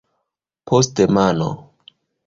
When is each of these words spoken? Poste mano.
Poste 0.67 1.03
mano. 1.15 1.49